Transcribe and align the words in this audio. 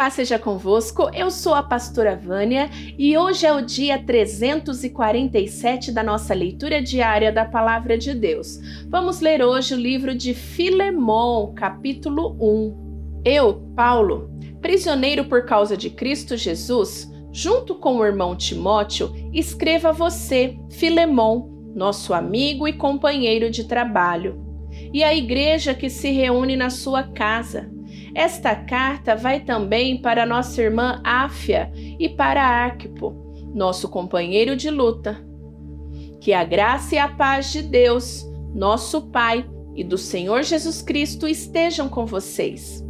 Paz 0.00 0.14
seja 0.14 0.38
convosco, 0.38 1.10
eu 1.12 1.30
sou 1.30 1.52
a 1.52 1.62
pastora 1.62 2.16
Vânia 2.16 2.70
e 2.98 3.18
hoje 3.18 3.44
é 3.44 3.52
o 3.52 3.60
dia 3.60 4.02
347 4.02 5.92
da 5.92 6.02
nossa 6.02 6.32
leitura 6.32 6.80
diária 6.80 7.30
da 7.30 7.44
Palavra 7.44 7.98
de 7.98 8.14
Deus. 8.14 8.58
Vamos 8.88 9.20
ler 9.20 9.44
hoje 9.44 9.74
o 9.74 9.76
livro 9.76 10.14
de 10.14 10.32
Filemon, 10.32 11.52
capítulo 11.52 12.34
1. 12.40 13.20
Eu, 13.26 13.56
Paulo, 13.76 14.30
prisioneiro 14.62 15.26
por 15.26 15.44
causa 15.44 15.76
de 15.76 15.90
Cristo 15.90 16.34
Jesus, 16.34 17.12
junto 17.30 17.74
com 17.74 17.98
o 17.98 18.06
irmão 18.06 18.34
Timóteo, 18.34 19.12
escrevo 19.34 19.88
a 19.88 19.92
você, 19.92 20.56
Filemon, 20.70 21.46
nosso 21.74 22.14
amigo 22.14 22.66
e 22.66 22.72
companheiro 22.72 23.50
de 23.50 23.64
trabalho, 23.64 24.42
e 24.94 25.04
a 25.04 25.14
igreja 25.14 25.74
que 25.74 25.90
se 25.90 26.10
reúne 26.10 26.56
na 26.56 26.70
sua 26.70 27.02
casa. 27.02 27.70
Esta 28.14 28.54
carta 28.54 29.14
vai 29.14 29.40
também 29.40 30.00
para 30.00 30.26
nossa 30.26 30.60
irmã 30.60 31.00
Áfia 31.04 31.70
e 31.74 32.08
para 32.08 32.42
Arquipo, 32.42 33.14
nosso 33.54 33.88
companheiro 33.88 34.56
de 34.56 34.70
luta. 34.70 35.24
Que 36.20 36.32
a 36.32 36.44
graça 36.44 36.96
e 36.96 36.98
a 36.98 37.08
paz 37.08 37.52
de 37.52 37.62
Deus, 37.62 38.26
nosso 38.54 39.02
Pai 39.10 39.48
e 39.74 39.84
do 39.84 39.96
Senhor 39.96 40.42
Jesus 40.42 40.82
Cristo 40.82 41.26
estejam 41.26 41.88
com 41.88 42.04
vocês. 42.04 42.84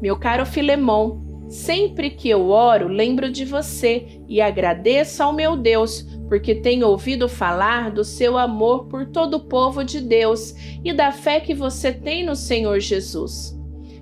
Meu 0.00 0.18
caro 0.18 0.46
Filemon, 0.46 1.20
sempre 1.48 2.10
que 2.10 2.28
eu 2.28 2.48
oro, 2.48 2.86
lembro 2.86 3.30
de 3.30 3.44
você 3.44 4.22
e 4.28 4.40
agradeço 4.40 5.22
ao 5.22 5.32
meu 5.32 5.56
Deus, 5.56 6.02
porque 6.28 6.54
tenho 6.54 6.86
ouvido 6.86 7.28
falar 7.28 7.90
do 7.90 8.04
seu 8.04 8.38
amor 8.38 8.86
por 8.86 9.06
todo 9.06 9.38
o 9.38 9.44
povo 9.48 9.82
de 9.82 10.00
Deus 10.00 10.54
e 10.84 10.92
da 10.92 11.10
fé 11.10 11.40
que 11.40 11.54
você 11.54 11.92
tem 11.92 12.24
no 12.24 12.36
Senhor 12.36 12.78
Jesus. 12.78 13.59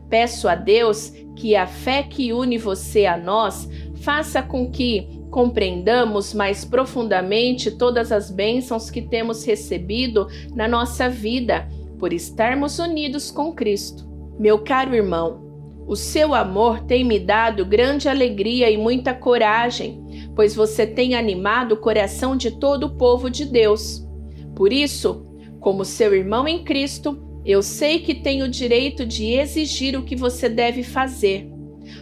Peço 0.08 0.48
a 0.48 0.54
Deus 0.54 1.12
que 1.36 1.54
a 1.54 1.66
fé 1.66 2.02
que 2.02 2.32
une 2.32 2.58
você 2.58 3.06
a 3.06 3.16
nós 3.16 3.68
faça 3.96 4.42
com 4.42 4.70
que 4.70 5.08
compreendamos 5.30 6.32
mais 6.32 6.64
profundamente 6.64 7.70
todas 7.70 8.10
as 8.10 8.30
bênçãos 8.30 8.90
que 8.90 9.02
temos 9.02 9.44
recebido 9.44 10.26
na 10.54 10.66
nossa 10.66 11.08
vida 11.08 11.68
por 11.98 12.12
estarmos 12.12 12.78
unidos 12.78 13.30
com 13.30 13.52
Cristo. 13.52 14.08
Meu 14.38 14.60
caro 14.60 14.94
irmão, 14.94 15.48
o 15.86 15.96
seu 15.96 16.34
amor 16.34 16.80
tem 16.80 17.04
me 17.04 17.18
dado 17.18 17.64
grande 17.64 18.08
alegria 18.08 18.70
e 18.70 18.76
muita 18.76 19.14
coragem, 19.14 20.30
pois 20.34 20.54
você 20.54 20.86
tem 20.86 21.14
animado 21.14 21.72
o 21.72 21.76
coração 21.76 22.36
de 22.36 22.52
todo 22.52 22.84
o 22.84 22.96
povo 22.96 23.28
de 23.30 23.44
Deus. 23.44 24.06
Por 24.54 24.72
isso, 24.72 25.26
como 25.60 25.84
seu 25.84 26.14
irmão 26.14 26.46
em 26.46 26.62
Cristo, 26.62 27.27
eu 27.48 27.62
sei 27.62 28.00
que 28.00 28.14
tenho 28.14 28.44
o 28.44 28.50
direito 28.50 29.06
de 29.06 29.32
exigir 29.32 29.98
o 29.98 30.02
que 30.02 30.14
você 30.14 30.50
deve 30.50 30.82
fazer, 30.82 31.48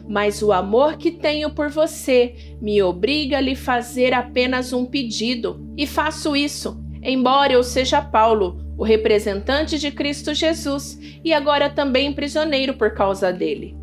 mas 0.09 0.43
o 0.43 0.53
amor 0.53 0.97
que 0.97 1.13
tenho 1.13 1.51
por 1.51 1.71
você 1.71 2.35
me 2.61 2.83
obriga 2.83 3.39
a 3.39 3.41
lhe 3.41 3.55
fazer 3.55 4.13
apenas 4.13 4.73
um 4.73 4.85
pedido, 4.85 5.65
e 5.77 5.87
faço 5.87 6.35
isso, 6.35 6.83
embora 7.01 7.53
eu 7.53 7.63
seja 7.63 8.03
Paulo, 8.03 8.59
o 8.77 8.83
representante 8.83 9.79
de 9.79 9.93
Cristo 9.93 10.35
Jesus 10.35 10.99
e 11.25 11.33
agora 11.33 11.71
também 11.71 12.13
prisioneiro 12.13 12.75
por 12.75 12.93
causa 12.93 13.33
dele. 13.33 13.77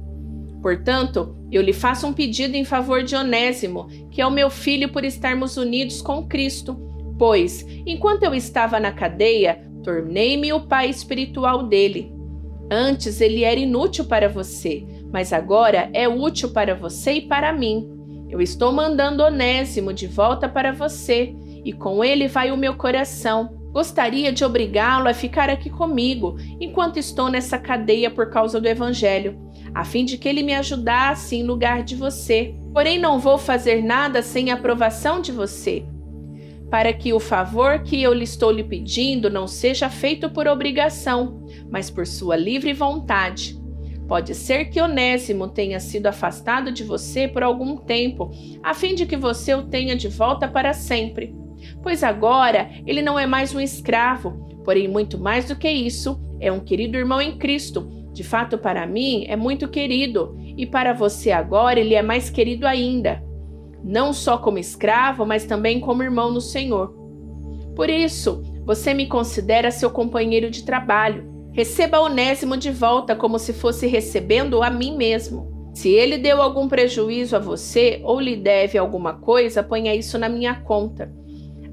Portanto, 0.62 1.34
eu 1.50 1.62
lhe 1.62 1.74
faço 1.74 2.06
um 2.06 2.12
pedido 2.12 2.56
em 2.56 2.66
favor 2.66 3.04
de 3.04 3.16
Onésimo, 3.16 3.88
que 4.12 4.22
é 4.22 4.28
o 4.28 4.32
meu 4.32 4.50
filho 4.50 4.90
por 4.90 5.06
estarmos 5.06 5.56
unidos 5.56 6.02
com 6.02 6.28
Cristo, 6.28 6.76
pois, 7.18 7.66
enquanto 7.86 8.24
eu 8.24 8.36
estava 8.36 8.82
na 8.82 8.92
cadeia, 8.92 9.72
Tornei-me 9.84 10.54
o 10.54 10.62
pai 10.62 10.90
espiritual 10.90 11.64
dele. 11.64 12.14
Antes 12.72 13.20
ele 13.20 13.44
era 13.44 13.60
inútil 13.60 14.06
para 14.06 14.30
você, 14.30 14.86
mas 15.12 15.34
agora 15.34 15.90
é 15.94 16.08
útil 16.08 16.52
para 16.52 16.74
você 16.74 17.14
e 17.14 17.22
para 17.22 17.52
mim. 17.52 17.90
Eu 18.30 18.42
estou 18.42 18.72
mandando 18.72 19.22
Onésimo 19.22 19.94
de 19.94 20.08
volta 20.08 20.48
para 20.48 20.72
você, 20.72 21.36
e 21.64 21.72
com 21.72 22.04
ele 22.04 22.28
vai 22.28 22.52
o 22.52 22.58
meu 22.58 22.76
coração. 22.76 23.62
Gostaria 23.72 24.32
de 24.32 24.46
obrigá-lo 24.46 25.10
a 25.10 25.14
ficar 25.14 25.50
aqui 25.50 25.70
comigo 25.70 26.38
enquanto 26.60 26.98
estou 26.98 27.30
nessa 27.30 27.58
cadeia 27.58 28.10
por 28.10 28.30
causa 28.30 28.62
do 28.62 28.68
Evangelho, 28.68 29.38
a 29.74 29.84
fim 29.84 30.06
de 30.06 30.18
que 30.18 30.30
ele 30.30 30.44
me 30.44 30.54
ajudasse 30.54 31.36
em 31.36 31.44
lugar 31.44 31.84
de 31.84 31.96
você. 31.96 32.56
Porém, 32.74 33.00
não 33.00 33.20
vou 33.20 33.38
fazer 33.38 33.84
nada 33.84 34.22
sem 34.22 34.50
a 34.52 34.56
aprovação 34.56 35.20
de 35.20 35.32
você 35.32 35.86
para 36.74 36.92
que 36.92 37.14
o 37.14 37.20
favor 37.20 37.84
que 37.84 38.02
eu 38.02 38.12
lhe 38.12 38.24
estou 38.24 38.50
lhe 38.50 38.64
pedindo 38.64 39.30
não 39.30 39.46
seja 39.46 39.92
feito 39.92 40.28
por 40.28 40.48
obrigação, 40.48 41.46
mas 41.70 41.92
por 41.92 42.08
sua 42.08 42.36
livre 42.36 42.74
vontade. 42.74 43.56
Pode 44.08 44.34
ser 44.34 44.66
que 44.72 44.82
Onésimo 44.82 45.50
tenha 45.50 45.80
sido 45.80 46.08
afastado 46.08 46.72
de 46.72 46.84
você 46.84 47.28
por 47.28 47.44
algum 47.44 47.78
tempo, 47.78 48.32
a 48.64 48.74
fim 48.74 48.96
de 48.96 49.06
que 49.06 49.16
você 49.16 49.54
o 49.54 49.62
tenha 49.62 49.96
de 49.96 50.08
volta 50.08 50.48
para 50.48 50.74
sempre. 50.74 51.36
Pois 51.84 52.04
agora 52.04 52.72
ele 52.88 53.04
não 53.04 53.20
é 53.20 53.28
mais 53.28 53.54
um 53.54 53.60
escravo, 53.60 54.32
porém, 54.66 54.88
muito 54.88 55.20
mais 55.20 55.46
do 55.46 55.56
que 55.56 55.70
isso, 55.70 56.20
é 56.40 56.52
um 56.52 56.60
querido 56.60 56.98
irmão 56.98 57.22
em 57.22 57.38
Cristo. 57.38 57.88
De 58.12 58.24
fato, 58.24 58.58
para 58.58 58.88
mim 58.88 59.26
é 59.28 59.36
muito 59.36 59.68
querido, 59.68 60.36
e 60.58 60.66
para 60.66 60.92
você 60.92 61.30
agora 61.30 61.80
ele 61.80 61.94
é 61.94 62.02
mais 62.02 62.32
querido 62.32 62.66
ainda 62.66 63.24
não 63.84 64.14
só 64.14 64.38
como 64.38 64.58
escravo, 64.58 65.26
mas 65.26 65.46
também 65.46 65.80
como 65.80 66.04
irmão 66.04 66.32
no 66.32 66.42
Senhor. 66.42 66.96
Por 67.76 67.90
isso, 67.90 68.44
você 68.66 68.94
me 68.94 69.08
considera 69.08 69.72
seu 69.72 69.90
companheiro 69.90 70.50
de 70.50 70.64
trabalho. 70.64 71.32
Receba 71.52 72.00
Onésimo 72.00 72.56
de 72.56 72.72
volta 72.72 73.16
como 73.16 73.38
se 73.38 73.54
fosse 73.54 73.88
recebendo 73.88 74.64
a 74.64 74.70
mim 74.70 74.96
mesmo. 74.96 75.72
Se 75.74 75.90
ele 75.90 76.18
deu 76.18 76.42
algum 76.42 76.68
prejuízo 76.68 77.36
a 77.36 77.40
você 77.40 78.00
ou 78.04 78.20
lhe 78.20 78.36
deve 78.36 78.78
alguma 78.78 79.14
coisa, 79.14 79.64
ponha 79.64 79.94
isso 79.94 80.18
na 80.18 80.30
minha 80.30 80.56
conta. 80.56 81.12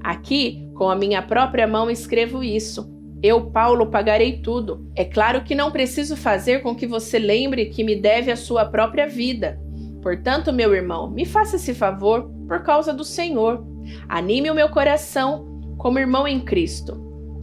Aqui, 0.03 0.67
com 0.75 0.89
a 0.89 0.95
minha 0.95 1.21
própria 1.21 1.67
mão, 1.67 1.89
escrevo 1.89 2.43
isso. 2.43 2.91
Eu, 3.21 3.51
Paulo, 3.51 3.85
pagarei 3.87 4.39
tudo. 4.39 4.89
É 4.95 5.05
claro 5.05 5.43
que 5.43 5.53
não 5.53 5.71
preciso 5.71 6.17
fazer 6.17 6.63
com 6.63 6.75
que 6.75 6.87
você 6.87 7.19
lembre 7.19 7.67
que 7.67 7.83
me 7.83 7.95
deve 7.95 8.31
a 8.31 8.35
sua 8.35 8.65
própria 8.65 9.07
vida. 9.07 9.61
Portanto, 10.01 10.51
meu 10.51 10.73
irmão, 10.73 11.09
me 11.09 11.25
faça 11.25 11.55
esse 11.55 11.73
favor 11.73 12.31
por 12.47 12.63
causa 12.63 12.93
do 12.93 13.03
Senhor. 13.03 13.63
Anime 14.09 14.49
o 14.49 14.55
meu 14.55 14.69
coração 14.69 15.75
como 15.77 15.99
irmão 15.99 16.27
em 16.27 16.39
Cristo. 16.39 16.99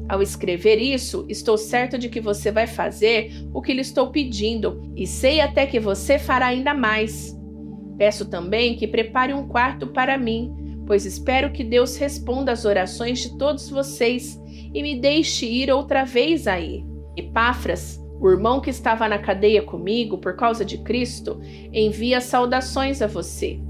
Ao 0.09 0.23
escrever 0.23 0.77
isso, 0.77 1.27
estou 1.29 1.59
certo 1.59 1.99
de 1.99 2.09
que 2.09 2.21
você 2.21 2.51
vai 2.51 2.67
fazer 2.67 3.31
o 3.53 3.61
que 3.61 3.75
lhe 3.75 3.83
estou 3.83 4.11
pedindo 4.11 4.91
e 4.97 5.07
sei 5.07 5.41
até 5.41 5.67
que 5.67 5.79
você 5.79 6.19
fará 6.19 6.47
ainda 6.47 6.73
mais. 6.73 7.37
Peço 7.99 8.25
também 8.25 8.77
que 8.77 8.87
prepare 8.87 9.35
um 9.35 9.47
quarto 9.47 9.89
para 9.89 10.17
mim, 10.17 10.55
pois 10.87 11.05
espero 11.05 11.53
que 11.53 11.63
Deus 11.63 11.97
responda 11.97 12.53
às 12.53 12.65
orações 12.65 13.19
de 13.19 13.37
todos 13.37 13.69
vocês 13.69 14.41
e 14.73 14.83
me 14.83 14.99
deixe 14.99 15.45
ir 15.45 15.71
outra 15.71 16.05
vez 16.05 16.47
aí. 16.47 16.87
Epáfras, 17.15 18.01
o 18.21 18.29
irmão 18.29 18.61
que 18.61 18.71
estava 18.71 19.09
na 19.09 19.19
cadeia 19.19 19.63
comigo 19.63 20.19
por 20.19 20.37
causa 20.37 20.65
de 20.65 20.79
Cristo 20.79 21.41
envia 21.73 22.21
saudações 22.21 23.01
a 23.01 23.07
você. 23.07 23.61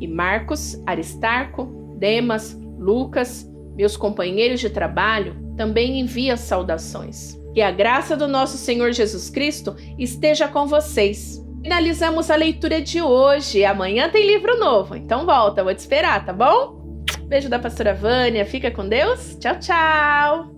E 0.00 0.06
Marcos, 0.06 0.80
Aristarco, 0.86 1.96
Demas, 1.98 2.58
Lucas, 2.78 3.50
meus 3.74 3.96
companheiros 3.96 4.60
de 4.60 4.70
trabalho, 4.70 5.36
também 5.56 6.00
envia 6.00 6.36
saudações. 6.36 7.36
Que 7.54 7.62
a 7.62 7.70
graça 7.70 8.16
do 8.16 8.28
nosso 8.28 8.58
Senhor 8.58 8.92
Jesus 8.92 9.30
Cristo 9.30 9.74
esteja 9.98 10.46
com 10.46 10.66
vocês. 10.66 11.42
Finalizamos 11.62 12.30
a 12.30 12.36
leitura 12.36 12.80
de 12.80 13.00
hoje. 13.00 13.64
Amanhã 13.64 14.08
tem 14.08 14.26
livro 14.26 14.58
novo, 14.58 14.94
então 14.94 15.26
volta, 15.26 15.64
vou 15.64 15.74
te 15.74 15.78
esperar, 15.78 16.24
tá 16.24 16.32
bom? 16.32 17.04
Beijo 17.26 17.48
da 17.48 17.58
pastora 17.58 17.94
Vânia, 17.94 18.44
fica 18.44 18.70
com 18.70 18.88
Deus. 18.88 19.36
Tchau, 19.40 19.58
tchau! 19.58 20.55